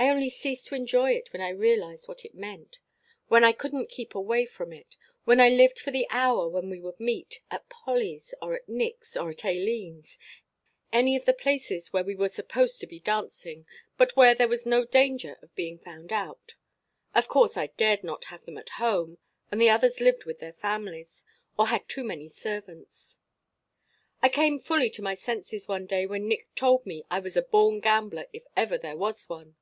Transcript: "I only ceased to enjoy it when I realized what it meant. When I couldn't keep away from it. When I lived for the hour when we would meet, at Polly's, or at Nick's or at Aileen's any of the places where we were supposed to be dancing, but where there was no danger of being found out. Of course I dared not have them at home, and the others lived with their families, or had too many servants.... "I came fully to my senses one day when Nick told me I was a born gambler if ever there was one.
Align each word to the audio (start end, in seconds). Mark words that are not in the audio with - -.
"I 0.00 0.10
only 0.10 0.30
ceased 0.30 0.68
to 0.68 0.76
enjoy 0.76 1.14
it 1.14 1.32
when 1.32 1.42
I 1.42 1.48
realized 1.48 2.06
what 2.06 2.24
it 2.24 2.32
meant. 2.32 2.78
When 3.26 3.42
I 3.42 3.50
couldn't 3.50 3.88
keep 3.88 4.14
away 4.14 4.46
from 4.46 4.72
it. 4.72 4.96
When 5.24 5.40
I 5.40 5.48
lived 5.48 5.80
for 5.80 5.90
the 5.90 6.06
hour 6.08 6.48
when 6.48 6.70
we 6.70 6.78
would 6.80 7.00
meet, 7.00 7.40
at 7.50 7.68
Polly's, 7.68 8.32
or 8.40 8.54
at 8.54 8.68
Nick's 8.68 9.16
or 9.16 9.30
at 9.30 9.44
Aileen's 9.44 10.16
any 10.92 11.16
of 11.16 11.24
the 11.24 11.32
places 11.34 11.92
where 11.92 12.04
we 12.04 12.14
were 12.14 12.28
supposed 12.28 12.78
to 12.78 12.86
be 12.86 13.00
dancing, 13.00 13.66
but 13.96 14.14
where 14.14 14.36
there 14.36 14.46
was 14.46 14.64
no 14.64 14.84
danger 14.84 15.36
of 15.42 15.52
being 15.56 15.80
found 15.80 16.12
out. 16.12 16.54
Of 17.12 17.26
course 17.26 17.56
I 17.56 17.66
dared 17.66 18.04
not 18.04 18.26
have 18.26 18.44
them 18.44 18.56
at 18.56 18.68
home, 18.78 19.18
and 19.50 19.60
the 19.60 19.68
others 19.70 20.00
lived 20.00 20.26
with 20.26 20.38
their 20.38 20.52
families, 20.52 21.24
or 21.58 21.66
had 21.66 21.88
too 21.88 22.04
many 22.04 22.28
servants.... 22.28 23.18
"I 24.22 24.28
came 24.28 24.60
fully 24.60 24.90
to 24.90 25.02
my 25.02 25.14
senses 25.14 25.66
one 25.66 25.86
day 25.86 26.06
when 26.06 26.28
Nick 26.28 26.54
told 26.54 26.86
me 26.86 27.04
I 27.10 27.18
was 27.18 27.36
a 27.36 27.42
born 27.42 27.80
gambler 27.80 28.28
if 28.32 28.44
ever 28.56 28.78
there 28.78 28.96
was 28.96 29.28
one. 29.28 29.56